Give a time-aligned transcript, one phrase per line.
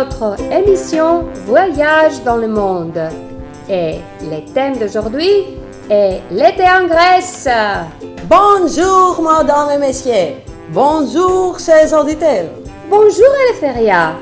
[0.00, 2.98] Notre émission Voyage dans le monde.
[3.68, 5.44] Et le thème d'aujourd'hui
[5.90, 7.46] est l'été en Grèce.
[8.24, 10.36] Bonjour, madame et messieurs.
[10.70, 12.46] Bonjour, chers auditeurs.
[12.88, 14.14] Bonjour Eleftheria.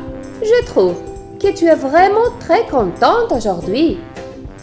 [0.42, 0.96] Je trouve
[1.40, 4.00] que tu es vraiment très contente aujourd'hui.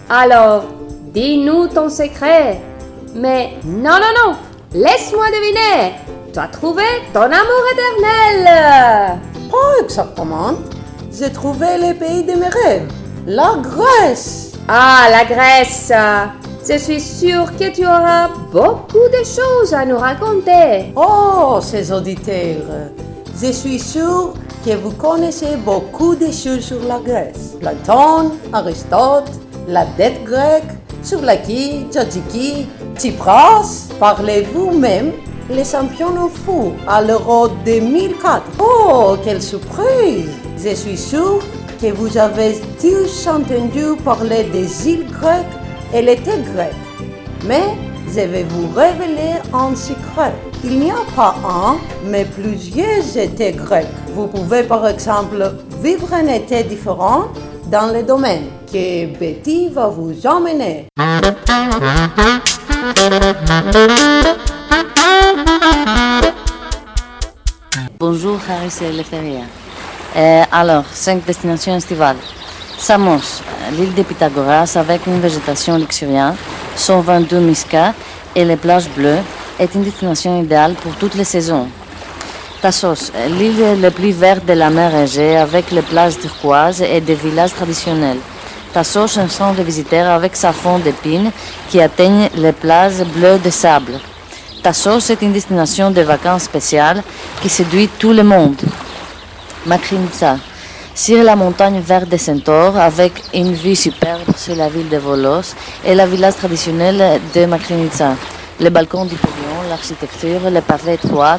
[0.10, 0.66] Alors,
[1.14, 2.60] dis-nous ton secret.
[3.14, 4.36] Mais non, non, non,
[4.74, 5.94] laisse-moi deviner.
[6.34, 9.22] Tu as trouvé ton amour éternel.
[9.50, 10.56] Pas exactement.
[11.18, 12.92] J'ai trouvé le pays de mes rêves,
[13.26, 14.52] la Grèce.
[14.68, 15.90] Ah, la Grèce.
[16.70, 20.92] Je suis sûre que tu auras beaucoup de choses à nous raconter.
[20.96, 22.90] Oh, ces auditeurs,
[23.42, 24.34] je suis sûr
[24.66, 27.56] que vous connaissez beaucoup de choses sur la Grèce.
[27.62, 29.32] Platon, Aristote,
[29.70, 31.86] la dette grecque, Souvlaki,
[32.98, 33.88] Tsipras.
[34.00, 35.14] Parlez-vous même
[35.50, 38.44] les champions fou à l'Euro 2004.
[38.60, 40.32] Oh, quelle surprise!
[40.58, 41.40] Je suis sûr
[41.82, 45.46] que vous avez tous entendu parler des îles grecques
[45.94, 46.74] et l'été grec.
[47.48, 47.76] Mais
[48.08, 50.34] je vais vous révéler un secret.
[50.64, 51.76] Il n'y a pas un,
[52.10, 53.86] mais plusieurs étés grecs.
[54.16, 57.26] Vous pouvez par exemple vivre un été différent
[57.70, 60.88] dans le domaine que Betty va vous emmener.
[68.08, 69.46] Bonjour, Harry, c'est Eleftheria.
[70.16, 72.18] Euh, alors, cinq destinations estivales.
[72.78, 76.36] Samos, l'île de Pythagoras avec une végétation luxuriante,
[76.76, 77.94] 122 miscas
[78.36, 79.24] et les plages bleues
[79.60, 81.68] est une destination idéale pour toutes les saisons.
[82.62, 87.16] Tassos, l'île la plus verte de la mer Égée avec les plages turquoises et des
[87.16, 88.20] villages traditionnels.
[88.72, 91.32] Tassos, un centre de visiteurs avec sa fond d'épines
[91.72, 94.00] qui atteigne les plages bleues de sable.
[94.66, 97.04] Tassos est une destination de vacances spéciale
[97.40, 98.60] qui séduit tout le monde.
[99.68, 100.38] Makrinitsa,
[100.96, 105.54] sur la montagne verte des Centaures avec une vue superbe sur la ville de Volos
[105.86, 108.16] et la village traditionnelle de Makrinitsa.
[108.60, 111.38] Les balcons du pavillon, l'architecture, les pavés étroits,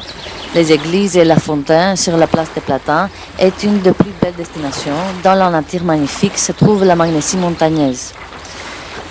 [0.55, 4.35] les églises et la fontaine sur la place des Platins est une des plus belles
[4.37, 5.03] destinations.
[5.21, 8.13] Dans la nature magnifique se trouve la Magnésie montagneuse.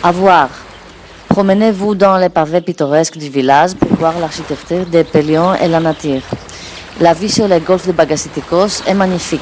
[0.02, 0.48] À voir.
[1.28, 3.72] Promenez-vous dans les pavés pittoresques du village
[4.20, 5.04] l'architecture des
[5.62, 6.22] et la nature.
[7.00, 9.40] La vue sur le golfe de Bagasitikos est magnifique.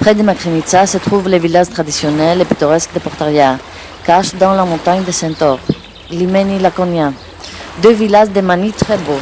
[0.00, 3.58] Près de Makrinitsa se trouve le village traditionnel et pittoresque de Portaria,
[4.04, 5.58] cache dans la montagne de Centaure,
[6.10, 7.12] Limeni Laconia.
[7.82, 9.20] Deux villages de Mani très beaux.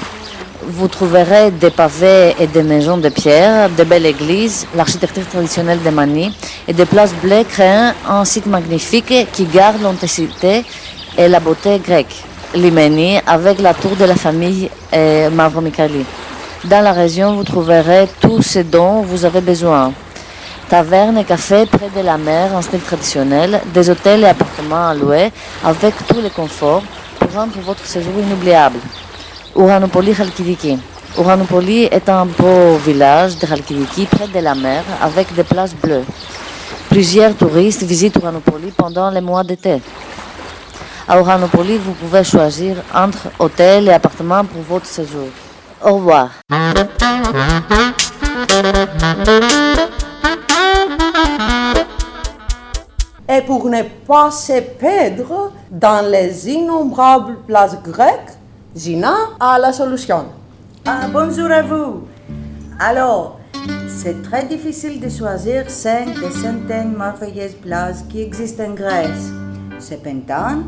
[0.65, 5.91] Vous trouverez des pavés et des maisons de pierre, de belles églises, l'architecture traditionnelle de
[5.91, 6.35] Mani
[6.69, 10.65] et des places bleues créant un site magnifique qui garde l'authenticité
[11.19, 12.25] et la beauté grecque.
[12.55, 16.05] Limeni avec la tour de la famille euh, Mavromikali.
[16.65, 19.93] Dans la région, vous trouverez tout ce dont vous avez besoin.
[20.69, 24.95] Taverne et café près de la mer en style traditionnel, des hôtels et appartements à
[24.95, 25.31] louer
[25.65, 26.83] avec tous les conforts
[27.19, 28.79] pour rendre votre séjour inoubliable.
[29.55, 30.79] Ouranopoli Khalkidiki.
[31.19, 36.05] Ouranopoli est un beau village de Khalkidiki près de la mer avec des plages bleues.
[36.89, 39.81] Plusieurs touristes visitent Ouranopoli pendant les mois d'été.
[41.09, 45.29] À Ouranopoli, vous pouvez choisir entre hôtel et appartement pour votre séjour.
[45.85, 46.31] Au revoir.
[53.29, 58.39] Et pour ne pas se perdre dans les innombrables places grecques,
[58.77, 60.27] Gina a la solution.
[60.87, 62.07] Ah, bonjour à vous.
[62.79, 63.41] Alors,
[63.89, 69.31] c'est très difficile de choisir cinq des centaines merveilleuses places qui existent en Grèce.
[69.79, 70.63] Cependant,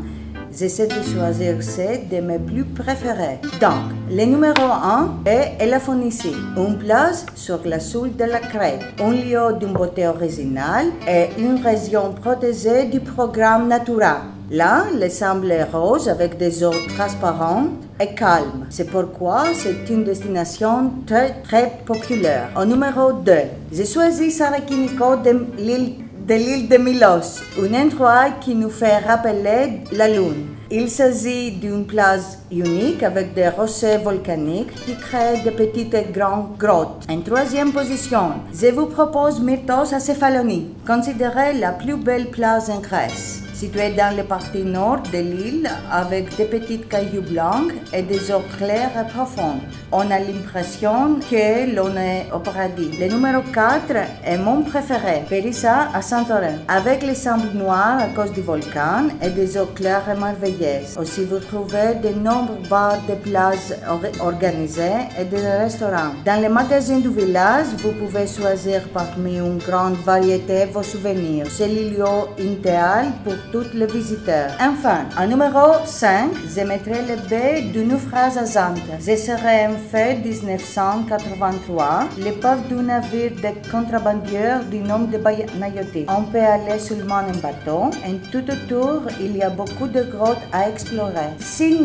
[0.57, 3.39] j'essaie de choisir sept de mes plus préférés.
[3.59, 9.11] Donc, le numéro 1 est Elaphonicie, une place sur la soule de la Crète, un
[9.11, 14.21] lieu d'une beauté originale et une région protégée du programme Natura.
[14.51, 18.67] Là, le sable est rose avec des eaux transparentes et calmes.
[18.69, 22.49] C'est pourquoi c'est une destination très très populaire.
[22.55, 23.31] Au numéro 2,
[23.73, 29.83] j'ai choisi Sarakiniko de l'île de l'île de Milos, un endroit qui nous fait rappeler
[29.91, 30.47] la Lune.
[30.71, 36.57] Il s'agit d'une place unique avec des rochers volcaniques qui créent de petites et grandes
[36.57, 37.05] grottes.
[37.07, 42.79] En troisième position, je vous propose Myrtos à Céphalonie, considérée la plus belle place en
[42.79, 43.44] Grèce.
[43.55, 48.43] Situé dans le partie nord de l'île avec des petites cailloux blancs et des eaux
[48.57, 49.61] claires et profondes.
[49.91, 52.91] On a l'impression que l'on est au paradis.
[52.99, 58.33] Le numéro 4 est mon préféré, Périssa à Santorin, avec les sable noirs à cause
[58.33, 60.97] du volcan et des eaux claires et merveilleuses.
[60.99, 63.73] Aussi, vous trouvez de nombreux bars de plages
[64.19, 66.13] organisés et des restaurants.
[66.25, 71.47] Dans les magasins du village, vous pouvez choisir parmi une grande variété vos souvenirs.
[71.49, 72.05] C'est lieu
[72.37, 74.51] idéal pour tous les visiteurs.
[74.59, 78.81] Enfin, en numéro 5, je mettrai le B du naufrage à Zante.
[78.99, 85.17] Ce serait en fait 1983, l'épave du navire de contrebandiers du nom de
[85.59, 86.05] Nayote.
[86.09, 90.45] On peut aller seulement en bateau et tout autour, il y a beaucoup de grottes
[90.51, 91.29] à explorer.
[91.39, 91.79] Si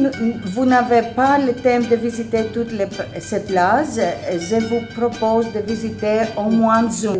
[0.45, 2.73] vous n'avez pas le temps de visiter toutes
[3.21, 4.01] ces places,
[4.33, 7.19] je vous propose de visiter au moins Zoom.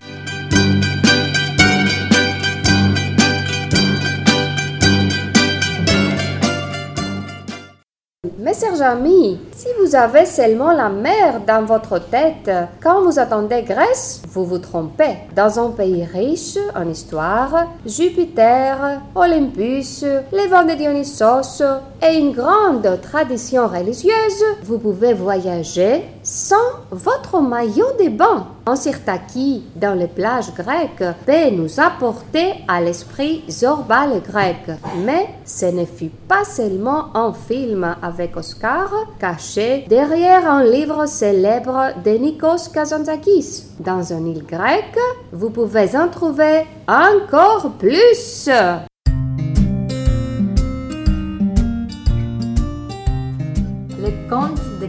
[8.59, 12.51] Chers amis, si vous avez seulement la mer dans votre tête,
[12.83, 15.19] quand vous attendez Grèce, vous vous trompez.
[15.37, 21.63] Dans un pays riche en histoire, Jupiter, Olympus, les vents de Dionysos
[22.03, 26.57] et une grande tradition religieuse, vous pouvez voyager sans
[26.91, 28.47] votre maillot de bain.
[28.71, 34.59] Un sirtaki dans les plages grecques peut nous apporter à l'esprit Zorbal grec.
[35.05, 38.89] Mais ce ne fut pas seulement un film avec Oscar
[39.19, 43.65] caché derrière un livre célèbre de Nikos Kazantzakis.
[43.81, 45.01] Dans une île grecque,
[45.33, 48.49] vous pouvez en trouver encore plus.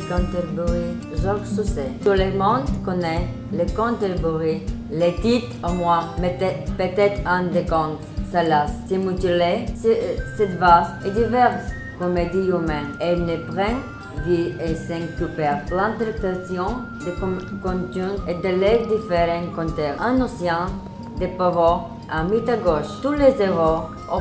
[0.10, 1.92] Canterbury, Georges Sousset.
[2.04, 4.64] Tout le monde connaît le Canterbury.
[4.92, 6.04] Les titres, au moins,
[6.78, 8.00] peut-être un des contes.
[8.32, 11.66] Salas, c'est mutilé, c'est vaste et diverse
[12.00, 12.96] comédie humaine.
[13.00, 13.76] Elle ne prend
[14.26, 15.38] vie et s'occupe
[15.72, 16.68] l'interprétation
[17.04, 17.14] des
[17.62, 20.02] contenus et de les différents conteurs.
[20.02, 20.68] Un océan
[21.20, 23.02] de pavots à mythe à gauche.
[23.02, 24.20] Tous les héros au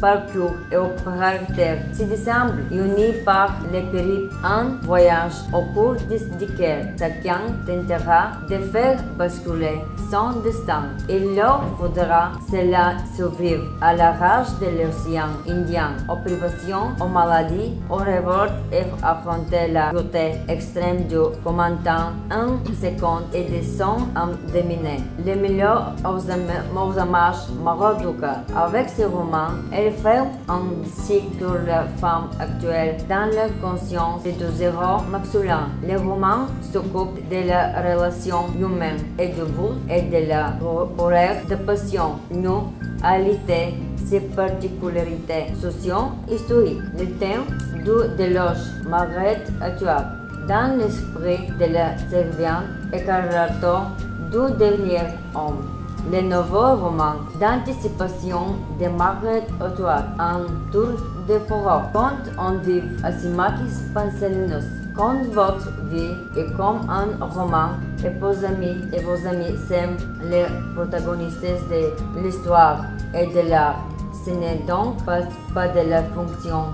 [0.00, 5.96] parcours et au caractère se ressemblent, unis par les périples un voyage au cours
[6.38, 9.80] duquel chacun tentera de faire basculer
[10.10, 10.84] son destin.
[11.08, 17.72] Il leur faudra cela survivre à la rage de l'océan Indien, aux privations, aux maladies,
[17.90, 24.36] aux révoltes et affronter la beauté extrême du commandant un second et de son âme
[24.52, 24.98] déminé.
[25.26, 29.31] Le meilleur aux hommages Maroduka avec ses romans
[29.72, 35.68] elle fait un cycle la femme actuelle dans la conscience de héros masculins.
[35.86, 41.56] Le roman s'occupe de la relation humaine et de vous et de la horreur de
[41.56, 43.74] passion, nous, alité,
[44.04, 46.82] ses particularités socio-historiques.
[46.98, 47.44] Le thème
[47.84, 50.06] du déloge Margaret Atwood
[50.48, 53.86] dans l'esprit de la serviante et Carrato
[54.30, 55.71] du dernier homme.
[56.10, 63.92] Le nouveau roman d'anticipation de Margaret Atwood, Un tour de forêt, conte en div Asimakis
[63.94, 64.64] Panselinos.
[64.96, 67.70] Quand votre vie est comme un roman
[68.04, 69.96] et vos amis et vos amis s'aiment
[70.28, 72.84] les protagonistes de l'histoire
[73.14, 73.76] et de l'art,
[74.24, 75.20] ce n'est donc pas,
[75.68, 76.64] de la fonction,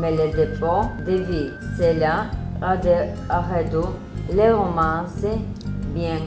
[0.00, 1.50] mais le dépôt de vie.
[1.98, 2.26] Là,
[2.62, 3.88] à de Arredo,
[4.32, 5.26] les romances
[5.94, 6.18] bien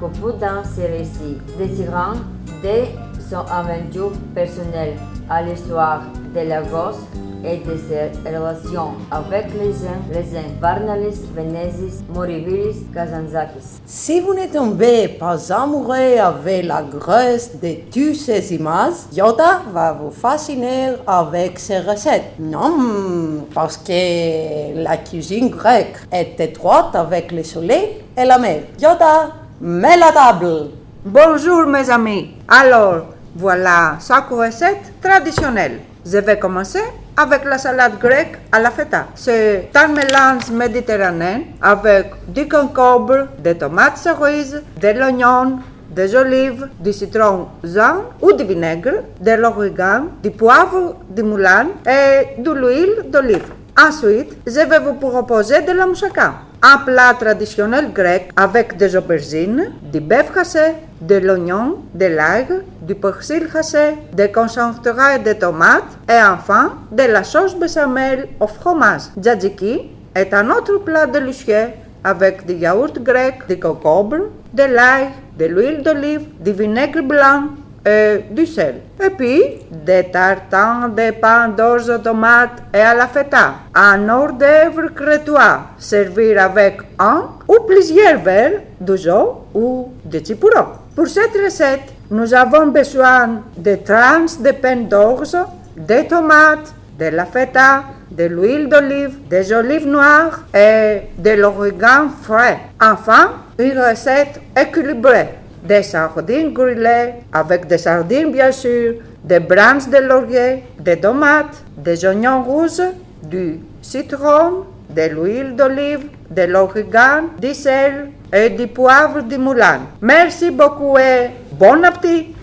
[0.00, 2.14] beaucoup dans ses récits, désirant
[2.62, 2.86] de
[3.28, 4.94] son aventure personnelle
[5.28, 6.02] à l'histoire
[6.34, 7.00] de la gosse
[7.44, 13.80] et de ses relations avec les uns, les uns, Varnalis, Venesis, Morivilis, Kazantzakis.
[13.86, 19.92] Si vous ne tombez pas amoureux avec la Grèce de toutes ces images, Yoda va
[19.92, 22.32] vous fasciner avec ses recettes.
[22.40, 28.62] Non, parce que la cuisine grecque est étroite avec le soleil et la mer.
[28.80, 30.70] Yoda, Mets la table.
[31.04, 32.30] Bonjour mes amis.
[32.46, 35.80] Alors, voilà cinq recettes traditionnelles.
[36.06, 36.78] Je vais commencer
[37.16, 39.06] avec la salade grecque à la feta.
[39.16, 45.58] C'est un mélange méditerranéen avec du concombre, des tomates cerises, de l'oignon,
[45.90, 52.40] des olives, du citron jaune ou du vinaigre, de l'origan, du poivre, du moulin et
[52.40, 53.57] de l'huile d'olive.
[53.80, 59.70] Ensuite, je vais vous proposer de la moussaka un plat traditionnel grec avec des aubergines,
[59.92, 62.48] du bœuf haché, de l'oignon, de l'ail,
[62.82, 69.02] du persil haché, des concentrés de tomates et enfin de la sauce béchamel au fromage.
[69.16, 71.68] Djadjiki est un autre plat délicieux
[72.02, 74.22] avec du yaourt grec, du concombre,
[74.54, 77.44] de l'ail, de l'huile d'olive, du vinaigre blanc
[77.84, 78.76] et du sel.
[79.02, 83.54] Et puis, des tartins de pain d'orge aux tomates et à la feta.
[83.74, 89.10] Un hors d'œuvre crétois, servir avec un ou plusieurs verres de jus
[89.54, 90.64] ou de chipouro.
[90.94, 95.36] Pour cette recette, nous avons besoin de tranches de pain d'orge,
[95.76, 102.58] des tomates, de la feta, de l'huile d'olive, des olives noires et de l'origan frais.
[102.80, 105.37] Enfin, une recette équilibrée.
[105.64, 112.04] Des sardines grillées avec des sardines bien sûr, des branches de laurier, des tomates, des
[112.04, 112.82] oignons rouges,
[113.22, 119.80] du citron, de l'huile d'olive, de l'origan, du sel et du poivre du moulin.
[120.00, 122.37] Merci beaucoup et bon appétit!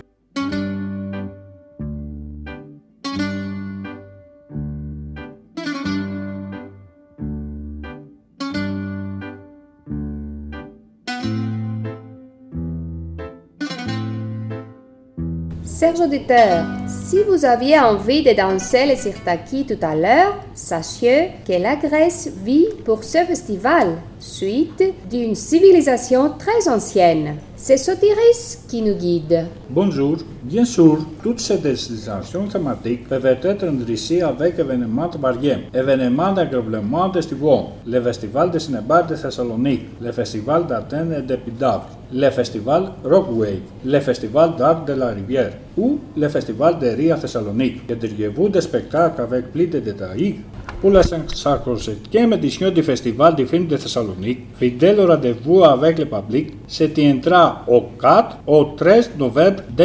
[15.78, 21.52] Serge auditeur, si vous aviez envie de danser les sirtaki tout à l'heure, sachez que
[21.52, 23.88] la Grèce vit pour ce festival,
[24.26, 27.36] suite d'une civilisation très ancienne.
[27.54, 29.46] C'est Sotiris qui nous guide.
[29.70, 30.18] Bonjour.
[30.42, 35.68] Bien sûr, toutes ces destinations thématiques peuvent être enrichies avec événements variés.
[35.72, 41.88] Événements d'englobement estivaux, le Festival de cinéma de Thessalonique, le Festival d'Athènes et de Pindar,
[42.12, 47.90] le Festival Rockway, le Festival d'art de la Rivière ou le Festival de Ria Thessalonique.
[47.90, 50.36] Intriguez-vous des spectacles avec plus de détails?
[50.80, 56.18] που λασανξάρχωσε και με τη Σιόντι Φεστιβάλ τη Φίλμ τη Θεσσαλονίκη, φιντέλο ραντεβού avec le
[56.18, 59.82] public, σε τη εντρά ο Κατ, ο Τρες Νοβέμπ 2016.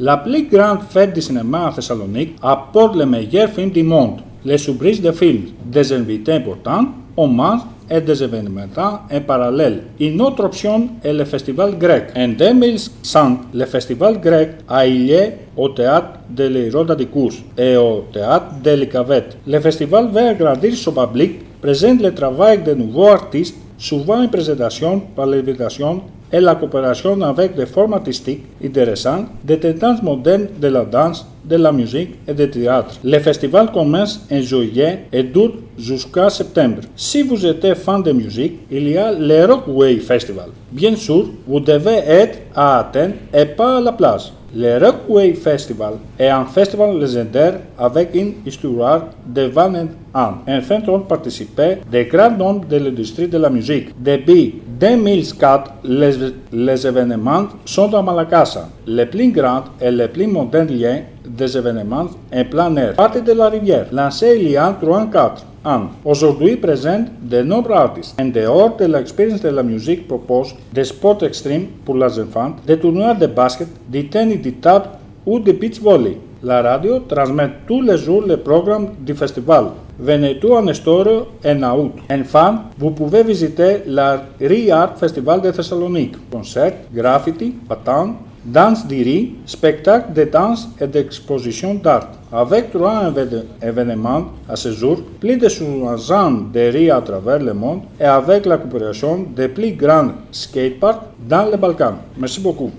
[0.00, 5.02] La Plic Grand Fête du Cinéma Θεσσαλονίκη, από le meilleur film du monde, Les Soubrises
[5.02, 6.86] de Film, des invités importants,
[7.16, 7.26] au
[7.90, 8.66] et des événements
[9.10, 9.82] en parallèle.
[10.00, 12.10] Une autre option est le festival grec.
[12.16, 15.24] En 2005, le festival grec a eu lieu
[15.56, 19.36] au théâtre de l'Hérodadicus et au théâtre de l'Icavette.
[19.46, 25.00] Le festival veut agrandir son public, présente le travail de nouveaux artistes, souvent une présentation
[25.14, 30.84] par l'invitation et la coopération avec des formes artistiques intéressantes, des tendances modernes de la
[30.84, 32.96] danse, de la musique et du théâtre.
[33.02, 36.82] Le festival commence en juillet et dure jusqu'à septembre.
[36.94, 40.50] Si vous êtes fan de musique, il y a le Rockway Festival.
[40.70, 44.32] Bien sûr, vous devez être à Athènes et pas à la place.
[44.54, 50.34] Le Rockway Festival est un festival légendaire avec une histoire de 20 ans.
[50.48, 53.88] Enfin, ont participé des grands noms de l'industrie de la musique.
[54.78, 56.12] Depuis 2004, les,
[56.52, 62.06] les événements sont à Malakassa, les plus grands et les plus modernes liens des événements
[62.32, 62.94] en plein air.
[62.94, 65.86] Partie de la rivière, lancée il y a 34 ans.
[66.04, 68.14] Aujourd'hui présente de nombreux artistes.
[68.20, 72.78] En dehors de l'expérience de la musique, propose des sports extrêmes pour les enfants, des
[72.78, 74.90] tournois de basket, du tennis de table
[75.26, 76.18] ou de beach volley.
[76.42, 79.70] La radio transmet tous les jours le programme du festival.
[79.98, 81.92] Venez tout en histoire en août.
[82.08, 84.22] Enfin, vous pouvez visiter la
[84.72, 86.14] Art Festival de Thessalonique.
[86.30, 88.14] Concerts, graffiti, patins,
[88.44, 92.10] danse d'iri, spectacle de danse et d'exposition d'art.
[92.32, 93.12] Avec trois
[93.60, 98.46] événements à ce jour, plus de 60 de riz à travers le monde et avec
[98.46, 101.96] la coopération des plus grands skateparks dans les Balkans.
[102.16, 102.70] Merci beaucoup.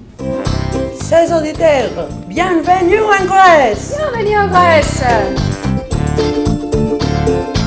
[1.10, 5.04] Chers auditeurs, bienvenue en Grèce Bienvenue en Grèce
[7.30, 7.59] Thank you.